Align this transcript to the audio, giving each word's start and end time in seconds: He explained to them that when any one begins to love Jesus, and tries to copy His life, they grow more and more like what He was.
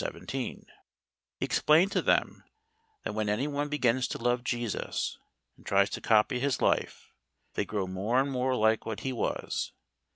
He 0.29 0.65
explained 1.41 1.91
to 1.91 2.01
them 2.01 2.43
that 3.03 3.13
when 3.13 3.29
any 3.29 3.47
one 3.47 3.69
begins 3.69 4.07
to 4.07 4.17
love 4.17 4.43
Jesus, 4.43 5.19
and 5.55 5.63
tries 5.63 5.91
to 5.91 6.01
copy 6.01 6.39
His 6.39 6.59
life, 6.59 7.11
they 7.53 7.65
grow 7.65 7.85
more 7.85 8.19
and 8.19 8.31
more 8.31 8.55
like 8.55 8.83
what 8.83 9.01
He 9.01 9.13
was. 9.13 9.73